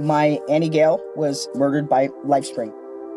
My 0.00 0.40
Auntie 0.48 0.68
Gale 0.68 1.00
was 1.14 1.48
murdered 1.54 1.88
by 1.88 2.08
LifeSpring. 2.26 2.72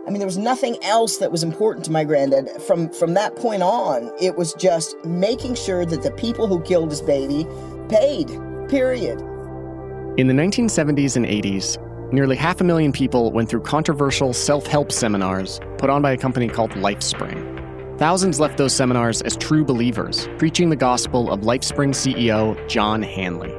I 0.05 0.09
mean, 0.09 0.19
there 0.19 0.27
was 0.27 0.37
nothing 0.37 0.75
else 0.83 1.17
that 1.17 1.31
was 1.31 1.43
important 1.43 1.85
to 1.85 1.91
my 1.91 2.03
granddad. 2.03 2.49
From 2.63 2.89
from 2.89 3.13
that 3.13 3.37
point 3.37 3.63
on, 3.63 4.11
it 4.19 4.35
was 4.35 4.53
just 4.55 4.97
making 5.05 5.55
sure 5.55 5.85
that 5.85 6.03
the 6.03 6.11
people 6.11 6.45
who 6.45 6.61
killed 6.61 6.89
his 6.89 7.01
baby 7.01 7.47
paid. 7.87 8.27
Period. 8.67 9.19
In 10.17 10.27
the 10.27 10.33
1970s 10.33 11.15
and 11.15 11.25
80s, 11.25 11.77
nearly 12.11 12.35
half 12.35 12.59
a 12.59 12.65
million 12.65 12.91
people 12.91 13.31
went 13.31 13.49
through 13.49 13.61
controversial 13.61 14.33
self 14.33 14.67
help 14.67 14.91
seminars 14.91 15.61
put 15.77 15.89
on 15.89 16.01
by 16.01 16.11
a 16.11 16.17
company 16.17 16.49
called 16.49 16.71
LifeSpring. 16.71 17.97
Thousands 17.97 18.41
left 18.41 18.57
those 18.57 18.75
seminars 18.75 19.21
as 19.21 19.37
true 19.37 19.63
believers, 19.63 20.27
preaching 20.37 20.69
the 20.69 20.75
gospel 20.75 21.31
of 21.31 21.41
LifeSpring 21.41 21.91
CEO 21.91 22.57
John 22.67 23.01
Hanley. 23.01 23.53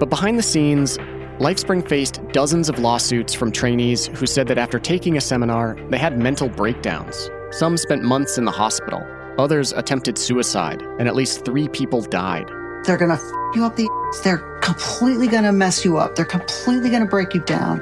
But 0.00 0.10
behind 0.10 0.36
the 0.36 0.42
scenes, 0.42 0.98
LifeSpring 1.38 1.88
faced 1.88 2.20
dozens 2.32 2.68
of 2.68 2.78
lawsuits 2.78 3.32
from 3.32 3.50
trainees 3.50 4.06
who 4.06 4.26
said 4.26 4.46
that 4.48 4.58
after 4.58 4.78
taking 4.78 5.16
a 5.16 5.20
seminar, 5.20 5.78
they 5.88 5.96
had 5.96 6.18
mental 6.18 6.50
breakdowns. 6.50 7.30
Some 7.50 7.78
spent 7.78 8.02
months 8.02 8.36
in 8.36 8.44
the 8.44 8.50
hospital, 8.50 9.02
others 9.38 9.72
attempted 9.72 10.18
suicide, 10.18 10.82
and 10.98 11.08
at 11.08 11.16
least 11.16 11.46
three 11.46 11.68
people 11.68 12.02
died. 12.02 12.46
They're 12.84 12.98
gonna 12.98 13.14
f 13.14 13.22
you 13.54 13.64
up 13.64 13.76
the 13.76 13.88
they're 14.22 14.58
completely 14.60 15.26
gonna 15.26 15.52
mess 15.52 15.86
you 15.86 15.96
up. 15.96 16.16
They're 16.16 16.26
completely 16.26 16.90
gonna 16.90 17.06
break 17.06 17.32
you 17.32 17.40
down. 17.40 17.80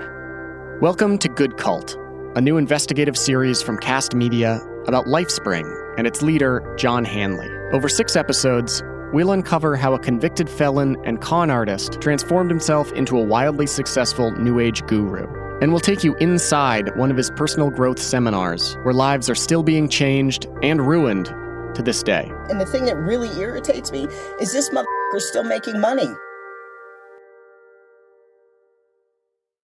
Welcome 0.80 1.18
to 1.18 1.28
Good 1.28 1.56
Cult, 1.56 1.98
a 2.36 2.40
new 2.40 2.56
investigative 2.56 3.18
series 3.18 3.60
from 3.60 3.78
Kast 3.78 4.14
Media 4.14 4.60
about 4.86 5.06
LifeSpring 5.06 5.66
and 5.98 6.06
its 6.06 6.22
leader, 6.22 6.74
John 6.78 7.04
Hanley. 7.04 7.50
Over 7.72 7.88
six 7.88 8.14
episodes, 8.14 8.80
we'll 9.12 9.32
uncover 9.32 9.76
how 9.76 9.94
a 9.94 9.98
convicted 9.98 10.48
felon 10.48 10.96
and 11.04 11.20
con 11.20 11.50
artist 11.50 12.00
transformed 12.00 12.50
himself 12.50 12.92
into 12.92 13.18
a 13.18 13.24
wildly 13.24 13.66
successful 13.66 14.30
New 14.32 14.60
Age 14.60 14.86
guru. 14.86 15.26
And 15.60 15.72
we'll 15.72 15.80
take 15.80 16.02
you 16.02 16.14
inside 16.16 16.96
one 16.96 17.10
of 17.10 17.16
his 17.16 17.30
personal 17.32 17.70
growth 17.70 17.98
seminars, 17.98 18.74
where 18.82 18.94
lives 18.94 19.28
are 19.28 19.34
still 19.34 19.62
being 19.62 19.88
changed 19.88 20.46
and 20.62 20.86
ruined 20.86 21.26
to 21.74 21.82
this 21.82 22.02
day. 22.02 22.30
And 22.48 22.60
the 22.60 22.66
thing 22.66 22.84
that 22.86 22.96
really 22.96 23.28
irritates 23.40 23.92
me 23.92 24.06
is 24.40 24.52
this 24.52 24.70
motherfucker's 24.70 25.28
still 25.28 25.44
making 25.44 25.80
money. 25.80 26.08